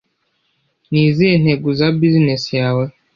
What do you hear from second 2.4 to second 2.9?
yawe